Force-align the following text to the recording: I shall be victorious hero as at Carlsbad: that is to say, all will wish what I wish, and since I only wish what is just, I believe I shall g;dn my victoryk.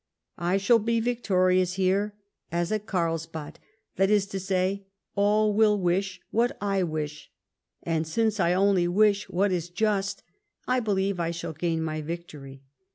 I 0.39 0.57
shall 0.57 0.79
be 0.79 0.99
victorious 0.99 1.73
hero 1.73 2.13
as 2.51 2.71
at 2.71 2.87
Carlsbad: 2.87 3.59
that 3.97 4.09
is 4.09 4.25
to 4.29 4.39
say, 4.39 4.87
all 5.13 5.53
will 5.53 5.79
wish 5.79 6.19
what 6.31 6.57
I 6.59 6.81
wish, 6.81 7.29
and 7.83 8.07
since 8.07 8.39
I 8.39 8.53
only 8.53 8.87
wish 8.87 9.29
what 9.29 9.51
is 9.51 9.69
just, 9.69 10.23
I 10.67 10.79
believe 10.79 11.19
I 11.19 11.29
shall 11.29 11.53
g;dn 11.53 11.81
my 11.83 12.01
victoryk. 12.01 12.61